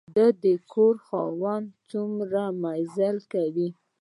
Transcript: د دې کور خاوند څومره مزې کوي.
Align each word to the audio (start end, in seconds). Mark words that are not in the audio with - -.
د 0.15 0.17
دې 0.43 0.55
کور 0.71 0.95
خاوند 1.07 1.67
څومره 1.89 2.41
مزې 2.61 3.11
کوي. 3.33 3.69